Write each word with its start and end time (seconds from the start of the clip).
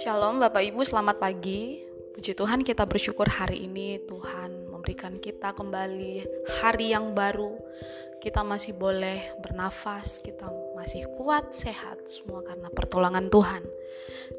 Shalom 0.00 0.40
Bapak 0.40 0.64
Ibu, 0.64 0.80
selamat 0.88 1.20
pagi. 1.20 1.84
Puji 2.16 2.32
Tuhan 2.32 2.64
kita 2.64 2.88
bersyukur 2.88 3.28
hari 3.28 3.68
ini 3.68 4.00
Tuhan 4.08 4.72
memberikan 4.72 5.20
kita 5.20 5.52
kembali 5.52 6.24
hari 6.64 6.96
yang 6.96 7.12
baru. 7.12 7.60
Kita 8.24 8.40
masih 8.40 8.72
boleh 8.72 9.36
bernafas, 9.44 10.24
kita 10.24 10.48
masih 10.72 11.04
kuat, 11.20 11.52
sehat, 11.52 12.08
semua 12.08 12.40
karena 12.40 12.72
pertolongan 12.72 13.28
Tuhan. 13.28 13.68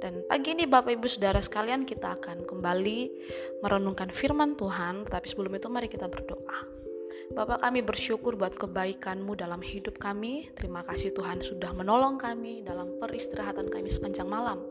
Dan 0.01 0.25
pagi 0.25 0.57
ini 0.57 0.65
Bapak 0.65 0.89
Ibu 0.97 1.05
Saudara 1.05 1.37
sekalian 1.37 1.85
kita 1.85 2.17
akan 2.17 2.49
kembali 2.49 3.13
merenungkan 3.61 4.09
firman 4.09 4.57
Tuhan, 4.57 5.05
tapi 5.05 5.29
sebelum 5.29 5.53
itu 5.53 5.69
mari 5.69 5.85
kita 5.85 6.09
berdoa. 6.09 6.84
Bapak 7.33 7.65
kami 7.65 7.81
bersyukur 7.81 8.37
buat 8.37 8.53
kebaikan-Mu 8.53 9.33
dalam 9.33 9.57
hidup 9.65 9.97
kami. 9.97 10.53
Terima 10.53 10.85
kasih 10.85 11.09
Tuhan 11.09 11.41
sudah 11.41 11.73
menolong 11.73 12.21
kami 12.21 12.61
dalam 12.61 13.01
peristirahatan 13.01 13.73
kami 13.73 13.89
sepanjang 13.89 14.29
malam. 14.29 14.61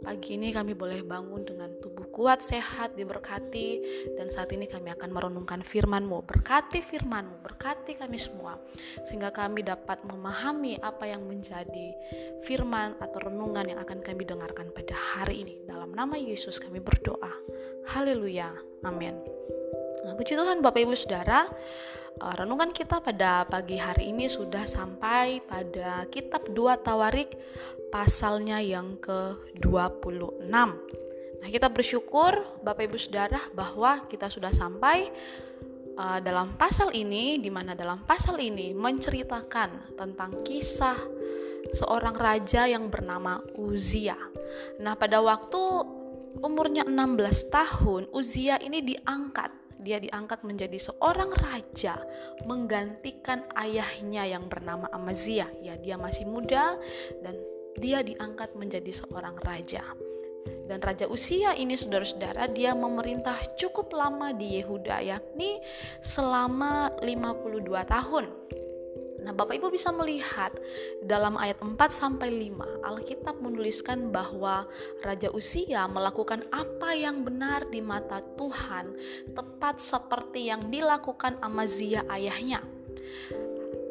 Pagi 0.00 0.40
ini 0.40 0.48
kami 0.48 0.72
boleh 0.72 1.04
bangun 1.04 1.44
dengan 1.44 1.76
tubuh 1.76 2.08
kuat, 2.08 2.40
sehat, 2.40 2.96
diberkati 2.96 3.84
dan 4.16 4.32
saat 4.32 4.48
ini 4.54 4.64
kami 4.64 4.88
akan 4.96 5.12
merenungkan 5.12 5.60
firman-Mu. 5.60 6.24
Berkati 6.24 6.80
firman-Mu, 6.80 7.44
berkati 7.44 8.00
kami 8.00 8.16
semua 8.16 8.56
sehingga 9.04 9.28
kami 9.28 9.60
dapat 9.60 10.00
memahami 10.08 10.80
apa 10.80 11.04
yang 11.04 11.28
menjadi 11.28 11.92
firman 12.48 12.96
atau 12.96 13.28
renungan 13.28 13.66
yang 13.68 13.80
akan 13.84 14.00
kami 14.00 14.24
dengarkan 14.24 14.72
pada 14.72 14.96
hari 14.96 15.44
ini. 15.44 15.54
Dalam 15.68 15.92
nama 15.92 16.16
Yesus 16.16 16.56
kami 16.56 16.80
berdoa. 16.80 17.34
Haleluya. 17.92 18.56
Amin. 18.88 19.20
Nah, 20.00 20.16
puji 20.16 20.32
Tuhan 20.32 20.64
Bapak 20.64 20.80
Ibu 20.80 20.96
Saudara, 20.96 21.44
uh, 22.24 22.34
renungan 22.40 22.72
kita 22.72 23.04
pada 23.04 23.44
pagi 23.44 23.76
hari 23.76 24.08
ini 24.08 24.32
sudah 24.32 24.64
sampai 24.64 25.44
pada 25.44 26.08
kitab 26.08 26.48
2 26.48 26.56
Tawarik 26.80 27.36
pasalnya 27.92 28.64
yang 28.64 28.96
ke-26. 28.96 30.48
Nah, 31.40 31.48
kita 31.52 31.68
bersyukur 31.68 32.32
Bapak 32.64 32.88
Ibu 32.88 32.96
Saudara 32.96 33.44
bahwa 33.52 34.08
kita 34.08 34.32
sudah 34.32 34.48
sampai 34.56 35.12
uh, 36.00 36.16
dalam 36.24 36.56
pasal 36.56 36.96
ini 36.96 37.36
di 37.36 37.52
mana 37.52 37.76
dalam 37.76 38.00
pasal 38.08 38.40
ini 38.40 38.72
menceritakan 38.72 40.00
tentang 40.00 40.40
kisah 40.40 40.96
seorang 41.76 42.16
raja 42.16 42.64
yang 42.64 42.88
bernama 42.88 43.36
Uzia. 43.52 44.16
Nah, 44.80 44.96
pada 44.96 45.20
waktu 45.20 45.60
umurnya 46.40 46.88
16 46.88 47.52
tahun, 47.52 48.08
Uzia 48.16 48.56
ini 48.64 48.80
diangkat 48.80 49.59
dia 49.80 49.98
diangkat 49.98 50.44
menjadi 50.44 50.76
seorang 50.76 51.32
raja 51.40 51.98
menggantikan 52.44 53.44
ayahnya 53.56 54.28
yang 54.28 54.46
bernama 54.46 54.86
Amaziah. 54.92 55.48
Ya, 55.60 55.76
dia 55.80 55.96
masih 55.96 56.28
muda 56.28 56.76
dan 57.24 57.36
dia 57.80 58.04
diangkat 58.04 58.52
menjadi 58.54 58.92
seorang 58.92 59.36
raja. 59.42 59.82
Dan 60.70 60.78
Raja 60.80 61.10
Usia 61.10 61.52
ini 61.58 61.74
saudara-saudara 61.74 62.46
dia 62.54 62.72
memerintah 62.78 63.34
cukup 63.58 63.90
lama 63.90 64.30
di 64.30 64.62
Yehuda 64.62 65.02
yakni 65.02 65.58
selama 65.98 66.94
52 67.02 67.66
tahun. 67.90 68.24
Nah, 69.30 69.46
Bapak 69.46 69.62
Ibu 69.62 69.70
bisa 69.70 69.94
melihat 69.94 70.50
dalam 71.06 71.38
ayat 71.38 71.62
4 71.62 71.78
sampai 71.94 72.34
5, 72.50 72.82
Alkitab 72.82 73.38
menuliskan 73.38 74.10
bahwa 74.10 74.66
Raja 75.06 75.30
Usia 75.30 75.86
melakukan 75.86 76.50
apa 76.50 76.98
yang 76.98 77.22
benar 77.22 77.62
di 77.70 77.78
mata 77.78 78.26
Tuhan, 78.34 78.90
tepat 79.30 79.78
seperti 79.78 80.50
yang 80.50 80.66
dilakukan 80.66 81.38
Amazia 81.46 82.02
ayahnya. 82.10 82.58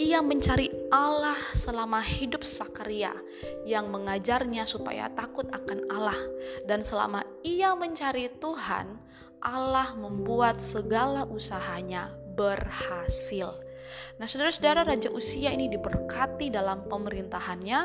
Ia 0.04 0.20
mencari 0.20 0.68
Allah 0.92 1.40
selama 1.56 2.04
hidup 2.04 2.44
Sakaria 2.44 3.16
yang 3.64 3.88
mengajarnya 3.96 4.68
supaya 4.68 5.08
takut 5.16 5.48
akan 5.56 5.88
Allah 5.88 6.20
dan 6.68 6.84
selama 6.84 7.24
ia 7.48 7.72
mencari 7.80 8.28
Tuhan, 8.44 8.92
Allah 9.40 9.96
membuat 9.96 10.60
segala 10.60 11.24
usahanya 11.32 12.12
berhasil. 12.36 13.69
Nah, 14.18 14.26
saudara-saudara, 14.28 14.84
Raja 14.84 15.10
Usia 15.14 15.54
ini 15.54 15.72
diberkati 15.72 16.52
dalam 16.52 16.86
pemerintahannya 16.86 17.80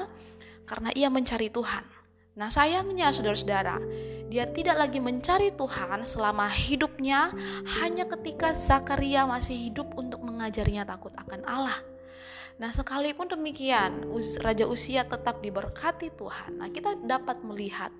karena 0.65 0.91
ia 0.97 1.09
mencari 1.12 1.53
Tuhan. 1.53 1.84
Nah, 2.34 2.50
sayangnya, 2.50 3.15
saudara-saudara, 3.15 3.78
dia 4.26 4.50
tidak 4.50 4.75
lagi 4.75 4.98
mencari 4.98 5.54
Tuhan 5.54 6.03
selama 6.03 6.50
hidupnya, 6.50 7.31
hanya 7.78 8.10
ketika 8.10 8.50
Zakaria 8.50 9.22
masih 9.22 9.70
hidup 9.70 9.94
untuk 9.94 10.19
mengajarinya 10.26 10.82
takut 10.82 11.15
akan 11.15 11.47
Allah. 11.47 11.78
Nah, 12.59 12.75
sekalipun 12.75 13.31
demikian, 13.31 14.10
Raja 14.42 14.66
Usia 14.66 15.06
tetap 15.06 15.38
diberkati 15.42 16.10
Tuhan. 16.15 16.59
Nah, 16.59 16.71
kita 16.75 16.98
dapat 17.06 17.38
melihat 17.47 17.94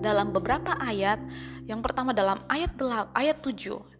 dalam 0.00 0.32
beberapa 0.32 0.76
ayat. 0.80 1.20
Yang 1.64 1.80
pertama 1.84 2.12
dalam 2.12 2.44
ayat 2.48 2.72
8, 2.76 3.12
ayat 3.16 3.40
7 3.40 3.93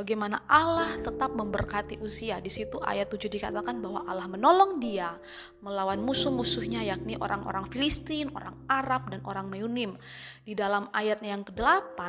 bagaimana 0.00 0.40
Allah 0.48 0.96
tetap 0.96 1.36
memberkati 1.36 2.00
usia. 2.00 2.40
Di 2.40 2.48
situ 2.48 2.80
ayat 2.80 3.12
7 3.12 3.28
dikatakan 3.28 3.84
bahwa 3.84 4.08
Allah 4.08 4.24
menolong 4.24 4.80
dia 4.80 5.12
melawan 5.60 6.00
musuh-musuhnya 6.00 6.80
yakni 6.88 7.20
orang-orang 7.20 7.68
Filistin, 7.68 8.32
orang 8.32 8.56
Arab 8.64 9.12
dan 9.12 9.20
orang 9.28 9.52
Meunim. 9.52 10.00
Di 10.48 10.56
dalam 10.56 10.88
ayatnya 10.96 11.36
yang 11.36 11.44
ke-8, 11.44 12.00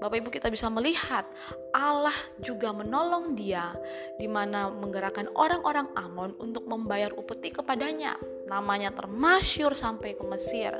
Bapak 0.00 0.16
Ibu 0.24 0.32
kita 0.32 0.48
bisa 0.48 0.72
melihat 0.72 1.28
Allah 1.76 2.16
juga 2.40 2.72
menolong 2.72 3.36
dia 3.36 3.76
di 4.16 4.24
mana 4.24 4.72
menggerakkan 4.72 5.28
orang-orang 5.36 5.92
Amon 6.00 6.32
untuk 6.40 6.64
membayar 6.64 7.12
upeti 7.12 7.52
kepadanya. 7.52 8.16
Namanya 8.48 8.96
termasyur 8.96 9.76
sampai 9.76 10.16
ke 10.16 10.24
Mesir 10.24 10.72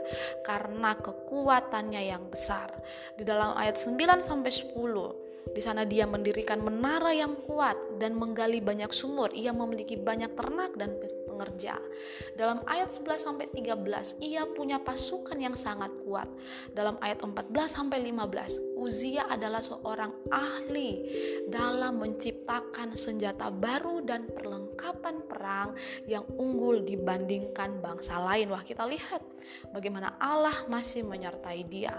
karena 0.48 0.96
kekuatannya 0.96 2.08
yang 2.08 2.24
besar. 2.32 2.72
Di 3.20 3.28
dalam 3.28 3.52
ayat 3.52 3.76
9 3.76 4.24
sampai 4.24 4.48
10 4.48 5.27
di 5.52 5.60
sana 5.64 5.88
dia 5.88 6.04
mendirikan 6.04 6.60
menara 6.60 7.14
yang 7.14 7.38
kuat 7.48 7.76
dan 7.96 8.14
menggali 8.16 8.60
banyak 8.60 8.92
sumur. 8.92 9.32
Ia 9.32 9.54
memiliki 9.54 9.96
banyak 9.96 10.36
ternak 10.36 10.76
dan 10.76 10.96
pengerja. 11.38 11.78
Dalam 12.34 12.66
ayat 12.66 12.90
11 12.90 13.22
sampai 13.22 13.46
13, 13.54 14.18
ia 14.18 14.42
punya 14.50 14.82
pasukan 14.82 15.38
yang 15.38 15.54
sangat 15.54 15.94
kuat. 16.02 16.26
Dalam 16.74 16.98
ayat 16.98 17.22
14 17.22 17.54
sampai 17.70 18.02
15, 18.10 18.58
Uzia 18.74 19.30
adalah 19.30 19.62
seorang 19.62 20.10
ahli 20.34 21.06
dalam 21.46 22.02
menciptakan 22.02 22.98
senjata 22.98 23.54
baru 23.54 24.02
dan 24.02 24.26
perlengkapan 24.26 25.22
perang 25.30 25.78
yang 26.10 26.26
unggul 26.34 26.82
dibandingkan 26.82 27.78
bangsa 27.78 28.18
lain. 28.18 28.50
Wah, 28.50 28.66
kita 28.66 28.82
lihat 28.82 29.22
bagaimana 29.70 30.18
Allah 30.18 30.66
masih 30.66 31.06
menyertai 31.06 31.62
dia 31.70 31.94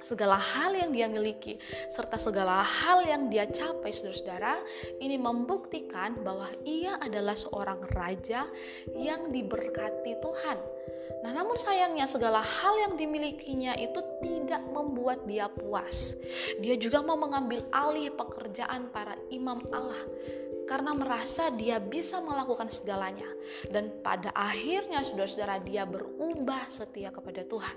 segala 0.00 0.40
hal 0.40 0.72
yang 0.72 0.90
dia 0.90 1.06
miliki 1.06 1.60
serta 1.92 2.16
segala 2.16 2.64
hal 2.64 3.04
yang 3.04 3.28
dia 3.28 3.46
capai 3.48 3.92
saudara-saudara 3.92 4.60
ini 4.98 5.20
membuktikan 5.20 6.20
bahwa 6.24 6.48
ia 6.64 6.96
adalah 7.00 7.36
seorang 7.36 7.84
raja 7.92 8.48
yang 8.96 9.28
diberkati 9.30 10.18
Tuhan. 10.20 10.58
Nah, 11.20 11.36
namun 11.36 11.60
sayangnya 11.60 12.08
segala 12.08 12.40
hal 12.40 12.74
yang 12.80 12.94
dimilikinya 12.96 13.76
itu 13.76 14.00
tidak 14.24 14.64
membuat 14.72 15.28
dia 15.28 15.52
puas. 15.52 16.16
Dia 16.64 16.80
juga 16.80 17.04
mau 17.04 17.20
mengambil 17.20 17.60
alih 17.68 18.08
pekerjaan 18.16 18.88
para 18.88 19.20
imam 19.28 19.60
Allah 19.68 20.00
karena 20.70 20.94
merasa 20.94 21.50
dia 21.50 21.82
bisa 21.82 22.22
melakukan 22.22 22.70
segalanya. 22.70 23.26
Dan 23.66 23.90
pada 24.06 24.30
akhirnya 24.30 25.02
saudara-saudara 25.02 25.58
dia 25.66 25.82
berubah 25.82 26.70
setia 26.70 27.10
kepada 27.10 27.42
Tuhan. 27.42 27.74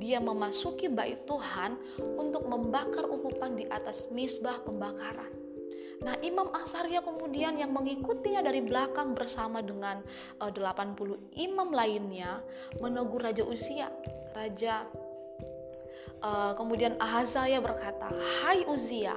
Dia 0.00 0.16
memasuki 0.16 0.88
bait 0.88 1.28
Tuhan 1.28 1.76
untuk 2.16 2.48
membakar 2.48 3.04
ukupan 3.04 3.60
di 3.60 3.68
atas 3.68 4.08
misbah 4.08 4.64
pembakaran. 4.64 5.42
Nah, 6.02 6.18
Imam 6.18 6.50
Asaria 6.50 6.98
kemudian 6.98 7.54
yang 7.54 7.70
mengikutinya 7.70 8.42
dari 8.42 8.58
belakang 8.58 9.14
bersama 9.14 9.62
dengan 9.62 10.02
eh, 10.42 10.50
uh, 10.50 10.50
80 10.50 11.38
imam 11.38 11.70
lainnya 11.70 12.42
menegur 12.82 13.22
Raja 13.22 13.46
Usia. 13.46 13.86
Raja 14.34 14.82
uh, 16.22 16.52
kemudian 16.54 16.96
Ahazaya 16.98 17.58
berkata, 17.58 18.08
"Hai 18.40 18.64
Uzia, 18.66 19.16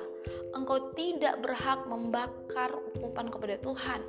engkau 0.58 0.92
tidak 0.98 1.40
berhak 1.42 1.86
membakar 1.86 2.74
ukupan 2.94 3.30
kepada 3.30 3.56
Tuhan. 3.62 4.02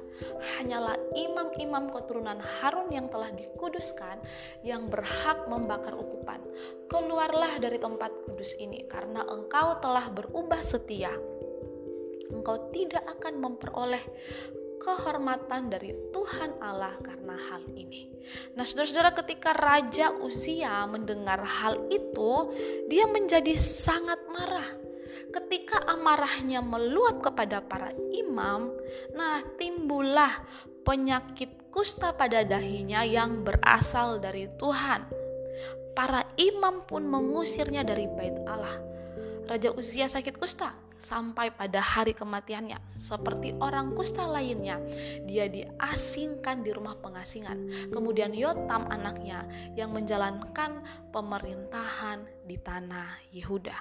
Hanyalah 0.57 0.97
imam-imam 1.13 1.93
keturunan 1.93 2.41
Harun 2.41 2.89
yang 2.89 3.13
telah 3.13 3.29
dikuduskan 3.33 4.21
yang 4.65 4.89
berhak 4.89 5.45
membakar 5.47 5.93
ukupan. 5.93 6.41
Keluarlah 6.89 7.61
dari 7.61 7.77
tempat 7.77 8.13
kudus 8.25 8.57
ini 8.57 8.89
karena 8.89 9.25
engkau 9.29 9.77
telah 9.81 10.09
berubah 10.09 10.65
setia." 10.65 11.13
Engkau 12.27 12.75
tidak 12.75 13.07
akan 13.07 13.39
memperoleh 13.39 14.03
kehormatan 14.79 15.73
dari 15.73 15.93
Tuhan 16.13 16.61
Allah 16.61 16.95
karena 17.01 17.37
hal 17.37 17.63
ini. 17.75 18.09
Nah, 18.55 18.65
saudara-saudara, 18.67 19.15
ketika 19.15 19.55
Raja 19.55 20.13
Uzia 20.19 20.85
mendengar 20.87 21.43
hal 21.43 21.87
itu, 21.89 22.53
dia 22.91 23.07
menjadi 23.07 23.55
sangat 23.57 24.19
marah. 24.31 24.67
Ketika 25.33 25.83
amarahnya 25.89 26.63
meluap 26.63 27.25
kepada 27.25 27.65
para 27.65 27.91
imam, 28.15 28.71
nah 29.17 29.43
timbullah 29.59 30.33
penyakit 30.87 31.73
kusta 31.73 32.15
pada 32.15 32.47
dahinya 32.47 33.03
yang 33.03 33.43
berasal 33.43 34.23
dari 34.23 34.47
Tuhan. 34.61 35.03
Para 35.97 36.23
imam 36.37 36.85
pun 36.85 37.09
mengusirnya 37.09 37.81
dari 37.81 38.05
bait 38.07 38.37
Allah. 38.45 38.77
Raja 39.49 39.73
Uzia 39.73 40.07
sakit 40.11 40.37
kusta 40.37 40.86
sampai 40.99 41.53
pada 41.53 41.81
hari 41.81 42.13
kematiannya. 42.13 42.77
Seperti 42.97 43.57
orang 43.61 43.93
kusta 43.97 44.25
lainnya, 44.25 44.81
dia 45.25 45.49
diasingkan 45.49 46.65
di 46.65 46.71
rumah 46.73 46.97
pengasingan. 47.01 47.91
Kemudian 47.93 48.33
Yotam 48.37 48.89
anaknya 48.89 49.45
yang 49.75 49.93
menjalankan 49.93 50.85
pemerintahan 51.13 52.25
di 52.45 52.57
tanah 52.61 53.21
Yehuda. 53.33 53.77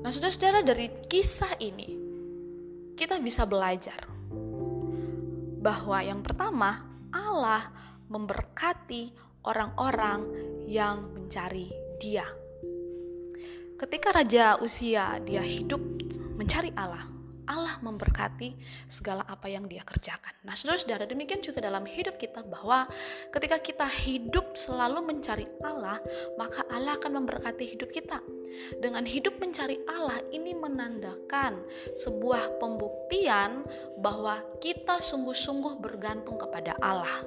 Nah, 0.00 0.10
saudara-saudara 0.10 0.64
dari 0.64 0.88
kisah 1.08 1.60
ini 1.60 2.00
kita 2.96 3.20
bisa 3.20 3.44
belajar 3.44 4.08
bahwa 5.60 5.98
yang 6.00 6.24
pertama 6.24 6.84
Allah 7.12 7.68
memberkati 8.08 9.12
orang-orang 9.44 10.20
yang 10.68 11.12
mencari 11.12 11.68
Dia. 12.00 12.39
Ketika 13.80 14.12
Raja 14.12 14.60
Usia 14.60 15.16
dia 15.24 15.40
hidup 15.40 15.80
mencari 16.36 16.68
Allah, 16.76 17.00
Allah 17.48 17.80
memberkati 17.80 18.52
segala 18.84 19.24
apa 19.24 19.48
yang 19.48 19.64
dia 19.72 19.80
kerjakan. 19.80 20.36
Nah, 20.44 20.52
saudara-saudara, 20.52 21.08
demikian 21.08 21.40
juga 21.40 21.64
dalam 21.64 21.88
hidup 21.88 22.20
kita 22.20 22.44
bahwa 22.44 22.84
ketika 23.32 23.56
kita 23.56 23.88
hidup 23.88 24.52
selalu 24.52 25.00
mencari 25.00 25.48
Allah, 25.64 25.96
maka 26.36 26.60
Allah 26.68 26.92
akan 27.00 27.24
memberkati 27.24 27.72
hidup 27.72 27.88
kita. 27.88 28.20
Dengan 28.84 29.08
hidup 29.08 29.40
mencari 29.40 29.80
Allah 29.88 30.20
ini 30.28 30.52
menandakan 30.52 31.64
sebuah 31.96 32.60
pembuktian 32.60 33.64
bahwa 33.96 34.44
kita 34.60 35.00
sungguh-sungguh 35.00 35.80
bergantung 35.80 36.36
kepada 36.36 36.76
Allah. 36.84 37.24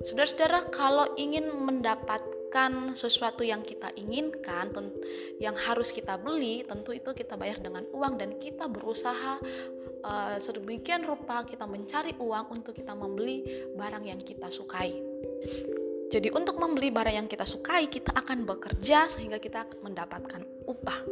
Saudara-saudara, 0.00 0.72
kalau 0.72 1.12
ingin 1.20 1.52
mendapatkan 1.52 2.37
mendapatkan 2.48 2.96
sesuatu 2.96 3.44
yang 3.44 3.60
kita 3.60 3.92
inginkan, 4.00 4.72
yang 5.36 5.52
harus 5.52 5.92
kita 5.92 6.16
beli, 6.16 6.64
tentu 6.64 6.96
itu 6.96 7.12
kita 7.12 7.36
bayar 7.36 7.60
dengan 7.60 7.84
uang 7.92 8.16
dan 8.16 8.40
kita 8.40 8.64
berusaha 8.72 9.36
uh, 10.00 10.36
sedemikian 10.40 11.04
rupa 11.04 11.44
kita 11.44 11.68
mencari 11.68 12.16
uang 12.16 12.56
untuk 12.56 12.72
kita 12.72 12.96
membeli 12.96 13.44
barang 13.76 14.04
yang 14.08 14.16
kita 14.16 14.48
sukai. 14.48 14.96
Jadi 16.08 16.32
untuk 16.32 16.56
membeli 16.56 16.88
barang 16.88 17.20
yang 17.20 17.28
kita 17.28 17.44
sukai, 17.44 17.84
kita 17.92 18.16
akan 18.16 18.48
bekerja 18.48 19.12
sehingga 19.12 19.36
kita 19.36 19.68
mendapatkan 19.84 20.40
upah. 20.64 21.04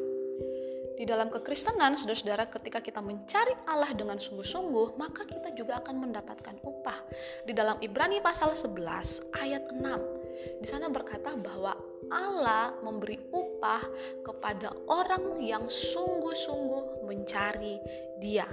Di 0.97 1.05
dalam 1.05 1.29
kekristenan, 1.29 2.01
saudara-saudara, 2.01 2.49
ketika 2.49 2.81
kita 2.81 3.05
mencari 3.05 3.53
Allah 3.69 3.93
dengan 3.93 4.17
sungguh-sungguh, 4.17 4.97
maka 4.97 5.29
kita 5.29 5.53
juga 5.53 5.85
akan 5.85 6.09
mendapatkan 6.09 6.57
upah. 6.65 7.05
Di 7.45 7.53
dalam 7.53 7.77
Ibrani 7.85 8.25
pasal 8.25 8.57
11 8.57 9.37
ayat 9.37 9.69
6, 9.77 10.16
di 10.61 10.67
sana 10.69 10.89
berkata 10.93 11.35
bahwa 11.35 11.75
Allah 12.13 12.79
memberi 12.85 13.19
upah 13.35 13.83
kepada 14.23 14.71
orang 14.87 15.43
yang 15.43 15.67
sungguh-sungguh 15.67 17.07
mencari 17.07 17.81
Dia. 18.23 18.47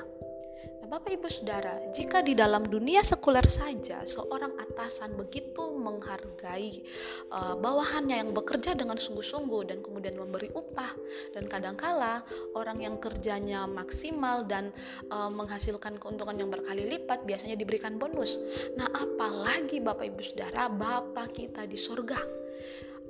Bapak 0.93 1.09
Ibu 1.09 1.25
Saudara, 1.25 1.81
jika 1.89 2.21
di 2.21 2.37
dalam 2.37 2.69
dunia 2.69 3.01
sekuler 3.01 3.49
saja 3.49 4.05
seorang 4.05 4.53
atasan 4.61 5.17
begitu 5.17 5.73
menghargai 5.73 6.85
uh, 7.33 7.57
bawahannya 7.57 8.21
yang 8.21 8.29
bekerja 8.29 8.77
dengan 8.77 9.01
sungguh-sungguh 9.01 9.73
dan 9.73 9.81
kemudian 9.81 10.13
memberi 10.13 10.53
upah 10.53 10.93
dan 11.33 11.49
kadangkala 11.49 12.21
orang 12.53 12.85
yang 12.85 13.01
kerjanya 13.01 13.65
maksimal 13.65 14.45
dan 14.45 14.69
uh, 15.09 15.33
menghasilkan 15.33 15.97
keuntungan 15.97 16.37
yang 16.37 16.53
berkali 16.53 16.85
lipat 16.85 17.25
biasanya 17.25 17.57
diberikan 17.57 17.97
bonus. 17.97 18.37
Nah, 18.77 18.85
apalagi 18.93 19.81
Bapak 19.81 20.13
Ibu 20.13 20.21
Saudara, 20.21 20.69
Bapak 20.69 21.33
kita 21.33 21.65
di 21.65 21.73
surga 21.73 22.42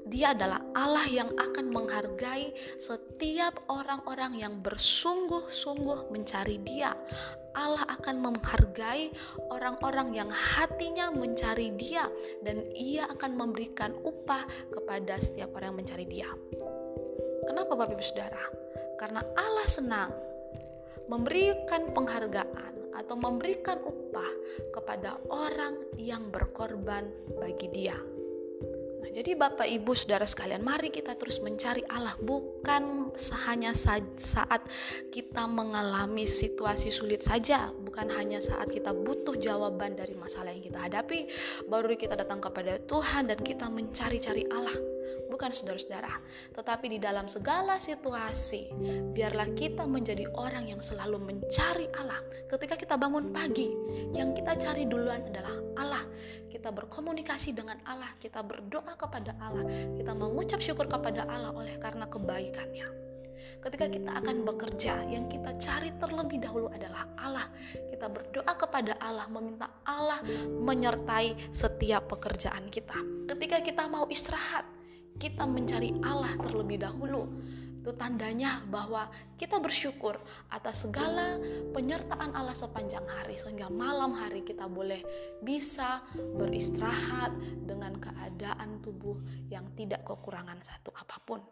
dia 0.03 0.35
adalah 0.35 0.59
Allah 0.75 1.07
yang 1.07 1.31
akan 1.31 1.71
menghargai 1.71 2.51
setiap 2.75 3.63
orang-orang 3.71 4.35
yang 4.35 4.59
bersungguh-sungguh 4.59 6.11
mencari 6.11 6.59
Dia. 6.59 6.91
Allah 7.53 7.85
akan 7.87 8.19
menghargai 8.19 9.13
orang-orang 9.47 10.11
yang 10.11 10.29
hatinya 10.33 11.07
mencari 11.13 11.71
Dia, 11.79 12.11
dan 12.43 12.67
Ia 12.75 13.07
akan 13.15 13.31
memberikan 13.39 13.95
upah 14.03 14.43
kepada 14.73 15.15
setiap 15.23 15.55
orang 15.55 15.71
yang 15.71 15.79
mencari 15.85 16.05
Dia. 16.09 16.29
Kenapa, 17.47 17.71
Bapak 17.77 17.95
Ibu 17.95 18.03
Saudara? 18.03 18.43
Karena 18.99 19.23
Allah 19.39 19.67
senang 19.67 20.11
memberikan 21.07 21.91
penghargaan 21.95 22.95
atau 22.95 23.15
memberikan 23.15 23.79
upah 23.83 24.31
kepada 24.75 25.19
orang 25.31 25.79
yang 25.95 26.27
berkorban 26.27 27.07
bagi 27.39 27.71
Dia. 27.71 28.12
Jadi 29.13 29.37
Bapak 29.37 29.69
Ibu 29.69 29.93
Saudara 29.93 30.25
sekalian, 30.25 30.65
mari 30.65 30.89
kita 30.89 31.13
terus 31.13 31.37
mencari 31.37 31.85
Allah. 31.85 32.17
Bukan 32.17 33.13
hanya 33.45 33.77
saat 33.77 34.65
kita 35.13 35.45
mengalami 35.45 36.25
situasi 36.25 36.89
sulit 36.89 37.21
saja, 37.21 37.69
bukan 37.69 38.09
hanya 38.09 38.41
saat 38.41 38.73
kita 38.73 38.89
butuh 38.89 39.37
jawaban 39.37 39.93
dari 39.93 40.17
masalah 40.17 40.49
yang 40.49 40.65
kita 40.65 40.81
hadapi, 40.81 41.29
baru 41.69 41.93
kita 41.93 42.17
datang 42.17 42.41
kepada 42.41 42.81
Tuhan 42.89 43.29
dan 43.29 43.37
kita 43.37 43.69
mencari-cari 43.69 44.49
Allah 44.49 44.92
bukan 45.31 45.51
saudara-saudara, 45.53 46.21
tetapi 46.53 46.97
di 46.97 46.99
dalam 47.01 47.25
segala 47.27 47.81
situasi, 47.81 48.69
biarlah 49.13 49.49
kita 49.53 49.85
menjadi 49.87 50.29
orang 50.37 50.69
yang 50.69 50.81
selalu 50.83 51.19
mencari 51.19 51.89
Allah. 51.97 52.21
Ketika 52.49 52.77
kita 52.77 52.95
bangun 52.99 53.33
pagi, 53.33 53.71
yang 54.13 54.37
kita 54.37 54.57
cari 54.57 54.85
duluan 54.85 55.25
adalah 55.27 55.55
Allah. 55.79 56.03
Kita 56.47 56.69
berkomunikasi 56.69 57.51
dengan 57.57 57.81
Allah, 57.83 58.13
kita 58.21 58.39
berdoa 58.45 58.93
kepada 58.95 59.35
Allah, 59.41 59.65
kita 59.97 60.13
mengucap 60.15 60.61
syukur 60.61 60.87
kepada 60.87 61.25
Allah 61.27 61.51
oleh 61.51 61.75
karena 61.81 62.05
kebaikannya. 62.07 63.03
Ketika 63.63 63.87
kita 63.87 64.11
akan 64.19 64.43
bekerja, 64.43 65.07
yang 65.07 65.31
kita 65.31 65.55
cari 65.55 65.95
terlebih 65.95 66.43
dahulu 66.43 66.67
adalah 66.67 67.07
Allah. 67.15 67.47
Kita 67.71 68.11
berdoa 68.11 68.53
kepada 68.59 68.99
Allah, 68.99 69.23
meminta 69.31 69.71
Allah 69.87 70.19
menyertai 70.51 71.55
setiap 71.55 72.11
pekerjaan 72.11 72.67
kita. 72.67 72.99
Ketika 73.23 73.63
kita 73.63 73.87
mau 73.87 74.11
istirahat, 74.11 74.67
kita 75.17 75.43
mencari 75.45 75.93
Allah 76.01 76.33
terlebih 76.39 76.81
dahulu. 76.81 77.29
Itu 77.83 77.91
tandanya 77.99 78.63
bahwa 78.71 79.11
kita 79.35 79.59
bersyukur 79.59 80.15
atas 80.47 80.87
segala 80.87 81.35
penyertaan 81.75 82.31
Allah 82.31 82.55
sepanjang 82.55 83.03
hari 83.03 83.35
sehingga 83.35 83.67
malam 83.67 84.15
hari 84.15 84.39
kita 84.47 84.71
boleh 84.71 85.03
bisa 85.43 85.99
beristirahat 86.39 87.35
dengan 87.67 87.99
keadaan 87.99 88.79
tubuh 88.79 89.19
yang 89.51 89.67
tidak 89.75 90.07
kekurangan 90.07 90.63
satu 90.63 90.95
apa 90.95 91.19
pun. 91.27 91.43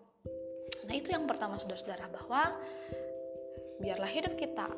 Nah, 0.87 0.93
itu 0.95 1.11
yang 1.11 1.27
pertama 1.27 1.59
Saudara-saudara 1.59 2.07
bahwa 2.07 2.55
biarlah 3.83 4.07
hidup 4.07 4.39
kita 4.39 4.71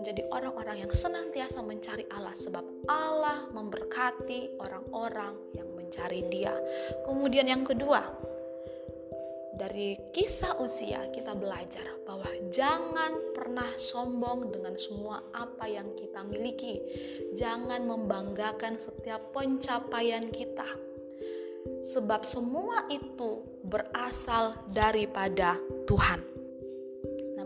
menjadi 0.00 0.24
orang-orang 0.30 0.86
yang 0.86 0.92
senantiasa 0.94 1.58
mencari 1.60 2.06
Allah 2.14 2.32
sebab 2.32 2.64
Allah 2.86 3.50
memberkati 3.50 4.56
orang-orang 4.62 5.34
yang 5.52 5.67
mencari 5.88 6.20
dia. 6.28 6.52
Kemudian 7.08 7.48
yang 7.48 7.64
kedua, 7.64 8.04
dari 9.56 9.96
kisah 10.12 10.60
usia 10.60 11.08
kita 11.10 11.32
belajar 11.32 11.82
bahwa 12.04 12.28
jangan 12.52 13.32
pernah 13.32 13.72
sombong 13.80 14.52
dengan 14.52 14.76
semua 14.76 15.24
apa 15.32 15.64
yang 15.64 15.96
kita 15.96 16.20
miliki. 16.28 16.78
Jangan 17.32 17.88
membanggakan 17.88 18.76
setiap 18.76 19.32
pencapaian 19.32 20.28
kita. 20.28 20.68
Sebab 21.82 22.22
semua 22.22 22.84
itu 22.92 23.42
berasal 23.64 24.60
daripada 24.70 25.58
Tuhan. 25.88 26.37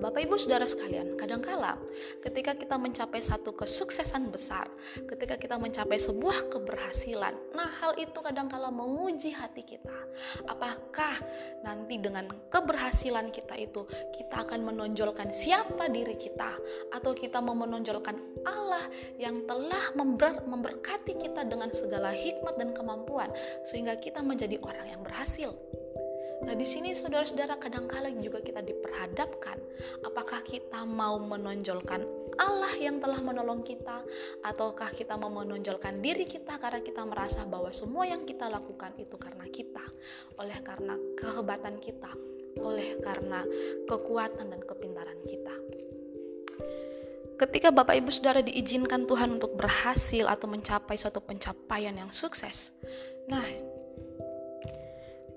Bapak 0.03 0.27
Ibu 0.27 0.35
Saudara 0.35 0.67
sekalian, 0.67 1.15
kadangkala 1.15 1.79
ketika 2.27 2.59
kita 2.59 2.75
mencapai 2.75 3.23
satu 3.23 3.55
kesuksesan 3.55 4.35
besar, 4.35 4.67
ketika 5.07 5.39
kita 5.39 5.55
mencapai 5.63 5.95
sebuah 5.95 6.51
keberhasilan, 6.51 7.31
nah 7.55 7.71
hal 7.79 7.95
itu 7.95 8.19
kadangkala 8.19 8.75
menguji 8.75 9.31
hati 9.31 9.63
kita. 9.63 9.95
Apakah 10.51 11.23
nanti 11.63 12.03
dengan 12.03 12.27
keberhasilan 12.51 13.31
kita 13.31 13.55
itu 13.55 13.87
kita 14.19 14.43
akan 14.43 14.75
menonjolkan 14.75 15.31
siapa 15.31 15.87
diri 15.87 16.19
kita 16.19 16.59
atau 16.91 17.15
kita 17.15 17.39
mau 17.39 17.55
menonjolkan 17.55 18.43
Allah 18.43 18.91
yang 19.23 19.47
telah 19.47 19.95
member 19.95 20.43
memberkati 20.51 21.15
kita 21.15 21.47
dengan 21.47 21.71
segala 21.71 22.11
hikmat 22.11 22.59
dan 22.59 22.75
kemampuan 22.75 23.31
sehingga 23.63 23.95
kita 24.03 24.19
menjadi 24.19 24.59
orang 24.67 24.99
yang 24.99 25.03
berhasil. 25.07 25.55
Nah, 26.43 26.59
di 26.59 26.67
sini 26.67 26.91
saudara-saudara 26.91 27.55
kadang-kala 27.55 28.11
juga 28.19 28.43
kita 28.43 28.67
diperhadapkan 28.67 29.63
apakah 30.03 30.43
kita 30.43 30.83
mau 30.83 31.15
menonjolkan 31.23 32.03
Allah 32.41 32.73
yang 32.81 32.99
telah 32.99 33.23
menolong 33.23 33.63
kita 33.63 34.03
ataukah 34.43 34.91
kita 34.91 35.15
mau 35.15 35.31
menonjolkan 35.31 36.03
diri 36.03 36.27
kita 36.27 36.59
karena 36.59 36.81
kita 36.83 37.07
merasa 37.07 37.47
bahwa 37.47 37.71
semua 37.71 38.09
yang 38.09 38.27
kita 38.27 38.51
lakukan 38.51 38.91
itu 38.99 39.15
karena 39.21 39.47
kita, 39.47 39.85
oleh 40.41 40.59
karena 40.65 40.99
kehebatan 41.15 41.79
kita, 41.79 42.11
oleh 42.59 42.99
karena 42.99 43.45
kekuatan 43.87 44.51
dan 44.51 44.61
kepintaran 44.65 45.21
kita. 45.25 45.55
ketika 47.33 47.75
Bapak 47.75 47.99
Ibu 47.99 48.11
Saudara 48.15 48.39
diizinkan 48.39 49.03
Tuhan 49.03 49.35
untuk 49.35 49.59
berhasil 49.59 50.31
atau 50.31 50.47
mencapai 50.47 50.95
suatu 50.95 51.19
pencapaian 51.19 51.91
yang 51.91 52.15
sukses, 52.15 52.71
nah 53.27 53.43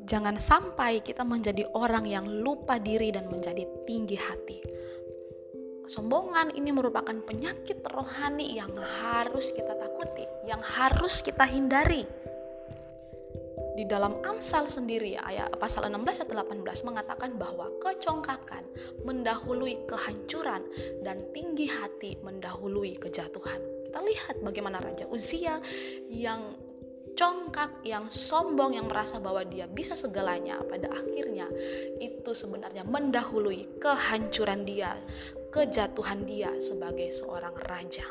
jangan 0.05 0.37
sampai 0.37 1.01
kita 1.01 1.25
menjadi 1.25 1.65
orang 1.73 2.05
yang 2.05 2.25
lupa 2.29 2.77
diri 2.77 3.09
dan 3.09 3.25
menjadi 3.27 3.65
tinggi 3.89 4.17
hati. 4.17 4.57
Kesombongan 5.85 6.57
ini 6.57 6.73
merupakan 6.73 7.13
penyakit 7.25 7.85
rohani 7.93 8.57
yang 8.57 8.73
harus 8.73 9.53
kita 9.53 9.73
takuti, 9.77 10.25
yang 10.49 10.61
harus 10.61 11.21
kita 11.21 11.45
hindari 11.45 12.09
di 13.75 13.83
dalam 13.83 14.23
Amsal 14.23 14.71
sendiri 14.71 15.19
ayat 15.19 15.51
pasal 15.59 15.91
16 15.91 16.23
atau 16.25 16.33
18 16.39 16.63
mengatakan 16.87 17.35
bahwa 17.35 17.67
kecongkakan 17.83 18.63
mendahului 19.03 19.83
kehancuran 19.85 20.63
dan 21.03 21.27
tinggi 21.35 21.67
hati 21.67 22.15
mendahului 22.23 22.95
kejatuhan. 22.95 23.59
Kita 23.85 23.99
lihat 23.99 24.35
bagaimana 24.41 24.79
Raja 24.79 25.05
Uzia 25.11 25.59
yang 26.07 26.55
congkak, 27.15 27.81
yang 27.87 28.11
sombong, 28.11 28.75
yang 28.75 28.85
merasa 28.91 29.17
bahwa 29.17 29.41
dia 29.47 29.65
bisa 29.65 29.95
segalanya, 29.95 30.59
pada 30.61 30.91
akhirnya 30.91 31.47
itu 31.97 32.31
sebenarnya 32.35 32.83
mendahului 32.83 33.79
kehancuran 33.81 34.67
dia, 34.67 34.99
kejatuhan 35.49 36.27
dia 36.27 36.51
sebagai 36.59 37.09
seorang 37.15 37.55
raja. 37.65 38.05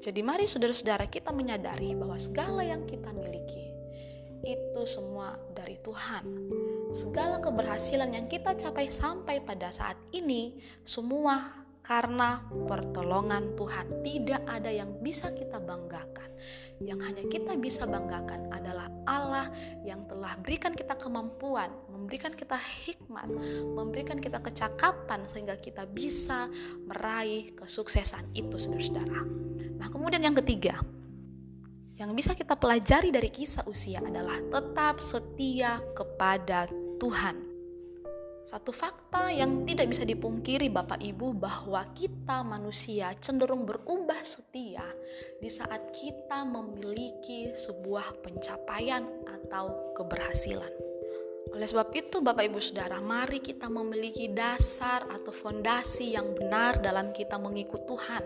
Jadi 0.00 0.20
mari 0.24 0.48
saudara-saudara 0.48 1.12
kita 1.12 1.28
menyadari 1.28 1.92
bahwa 1.92 2.16
segala 2.16 2.64
yang 2.64 2.88
kita 2.88 3.12
miliki 3.12 3.68
itu 4.40 4.82
semua 4.88 5.36
dari 5.52 5.76
Tuhan. 5.84 6.24
Segala 6.88 7.38
keberhasilan 7.44 8.16
yang 8.16 8.26
kita 8.26 8.56
capai 8.56 8.88
sampai 8.88 9.44
pada 9.44 9.68
saat 9.68 10.00
ini, 10.16 10.56
semua 10.82 11.52
karena 11.90 12.38
pertolongan 12.70 13.58
Tuhan. 13.58 14.06
Tidak 14.06 14.46
ada 14.46 14.70
yang 14.70 15.02
bisa 15.02 15.34
kita 15.34 15.58
banggakan. 15.58 16.30
Yang 16.78 17.00
hanya 17.02 17.24
kita 17.26 17.52
bisa 17.58 17.82
banggakan 17.82 18.46
adalah 18.54 18.86
Allah 19.10 19.50
yang 19.82 19.98
telah 20.06 20.38
berikan 20.38 20.70
kita 20.70 20.94
kemampuan, 20.94 21.68
memberikan 21.90 22.30
kita 22.30 22.54
hikmat, 22.56 23.26
memberikan 23.74 24.22
kita 24.22 24.38
kecakapan 24.38 25.26
sehingga 25.26 25.58
kita 25.58 25.84
bisa 25.90 26.46
meraih 26.86 27.50
kesuksesan 27.58 28.38
itu, 28.38 28.54
saudara-saudara. 28.54 29.20
Nah, 29.76 29.90
kemudian 29.90 30.22
yang 30.22 30.38
ketiga, 30.38 30.80
yang 31.98 32.14
bisa 32.14 32.32
kita 32.38 32.54
pelajari 32.54 33.10
dari 33.12 33.28
kisah 33.28 33.66
usia 33.68 34.00
adalah 34.00 34.38
tetap 34.38 35.02
setia 35.02 35.82
kepada 35.92 36.70
Tuhan. 36.96 37.49
Satu 38.40 38.72
fakta 38.72 39.28
yang 39.28 39.68
tidak 39.68 39.92
bisa 39.92 40.02
dipungkiri 40.08 40.72
Bapak 40.72 40.98
Ibu 40.98 41.36
bahwa 41.36 41.84
kita 41.92 42.40
manusia 42.40 43.12
cenderung 43.20 43.68
berubah 43.68 44.24
setia 44.24 44.84
di 45.38 45.48
saat 45.52 45.92
kita 45.92 46.48
memiliki 46.48 47.52
sebuah 47.52 48.24
pencapaian 48.24 49.04
atau 49.28 49.92
keberhasilan. 49.92 50.90
Oleh 51.50 51.66
sebab 51.66 51.90
itu, 51.98 52.22
Bapak 52.22 52.46
Ibu 52.46 52.62
Saudara, 52.62 53.02
mari 53.02 53.42
kita 53.42 53.66
memiliki 53.66 54.30
dasar 54.30 55.10
atau 55.10 55.34
fondasi 55.34 56.14
yang 56.14 56.30
benar 56.38 56.78
dalam 56.78 57.10
kita 57.10 57.42
mengikut 57.42 57.90
Tuhan, 57.90 58.22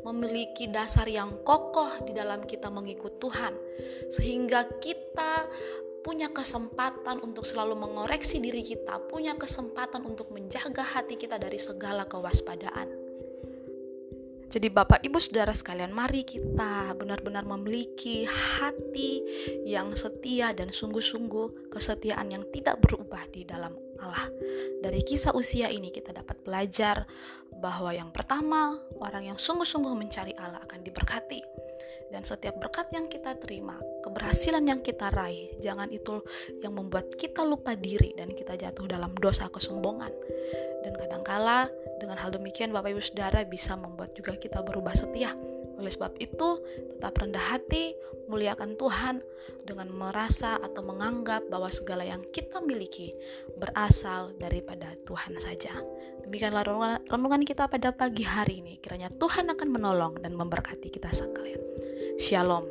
memiliki 0.00 0.72
dasar 0.72 1.04
yang 1.04 1.44
kokoh 1.44 2.08
di 2.08 2.16
dalam 2.16 2.48
kita 2.48 2.72
mengikut 2.72 3.20
Tuhan, 3.20 3.52
sehingga 4.08 4.80
kita 4.80 5.44
punya 6.04 6.28
kesempatan 6.28 7.24
untuk 7.24 7.48
selalu 7.48 7.80
mengoreksi 7.80 8.38
diri 8.38 8.60
kita, 8.60 9.00
punya 9.08 9.34
kesempatan 9.34 10.04
untuk 10.04 10.28
menjaga 10.30 10.84
hati 10.84 11.16
kita 11.16 11.40
dari 11.40 11.56
segala 11.56 12.04
kewaspadaan. 12.04 13.02
Jadi 14.54 14.70
Bapak 14.70 15.02
Ibu 15.02 15.18
Saudara 15.18 15.50
sekalian, 15.50 15.90
mari 15.90 16.22
kita 16.22 16.94
benar-benar 16.94 17.42
memiliki 17.42 18.22
hati 18.28 19.18
yang 19.66 19.90
setia 19.98 20.54
dan 20.54 20.70
sungguh-sungguh 20.70 21.74
kesetiaan 21.74 22.30
yang 22.30 22.46
tidak 22.54 22.78
berubah 22.78 23.26
di 23.34 23.42
dalam 23.42 23.74
Allah. 23.98 24.30
Dari 24.78 25.02
kisah 25.02 25.34
usia 25.34 25.72
ini 25.72 25.90
kita 25.90 26.14
dapat 26.14 26.38
belajar 26.46 27.02
bahwa 27.58 27.90
yang 27.90 28.14
pertama, 28.14 28.78
orang 29.02 29.34
yang 29.34 29.38
sungguh-sungguh 29.42 29.96
mencari 29.96 30.36
Allah 30.38 30.62
akan 30.62 30.86
diberkati. 30.86 31.63
Dan 32.14 32.22
setiap 32.22 32.62
berkat 32.62 32.94
yang 32.94 33.10
kita 33.10 33.34
terima, 33.42 33.74
keberhasilan 34.06 34.62
yang 34.62 34.78
kita 34.86 35.10
raih, 35.10 35.50
jangan 35.58 35.90
itu 35.90 36.22
yang 36.62 36.78
membuat 36.78 37.10
kita 37.18 37.42
lupa 37.42 37.74
diri 37.74 38.14
dan 38.14 38.30
kita 38.30 38.54
jatuh 38.54 38.86
dalam 38.86 39.18
dosa 39.18 39.50
kesombongan. 39.50 40.14
Dan 40.86 40.94
kadangkala 40.94 41.66
dengan 41.98 42.14
hal 42.22 42.30
demikian 42.30 42.70
Bapak 42.70 42.94
Ibu 42.94 43.02
Saudara 43.02 43.42
bisa 43.42 43.74
membuat 43.74 44.14
juga 44.14 44.38
kita 44.38 44.62
berubah 44.62 44.94
setia. 44.94 45.34
Oleh 45.74 45.90
sebab 45.90 46.14
itu, 46.22 46.62
tetap 46.94 47.18
rendah 47.18 47.42
hati, 47.50 47.98
muliakan 48.30 48.78
Tuhan 48.78 49.18
dengan 49.66 49.90
merasa 49.90 50.62
atau 50.62 50.86
menganggap 50.86 51.50
bahwa 51.50 51.66
segala 51.74 52.06
yang 52.06 52.22
kita 52.30 52.62
miliki 52.62 53.10
berasal 53.58 54.38
daripada 54.38 54.94
Tuhan 55.02 55.34
saja. 55.42 55.74
Demikianlah 56.22 56.62
renungan 57.10 57.42
kita 57.42 57.66
pada 57.66 57.90
pagi 57.90 58.22
hari 58.22 58.62
ini. 58.62 58.78
Kiranya 58.78 59.10
Tuhan 59.10 59.50
akan 59.50 59.66
menolong 59.66 60.22
dan 60.22 60.38
memberkati 60.38 60.94
kita 60.94 61.10
sekalian. 61.10 61.73
Shalom. 62.18 62.64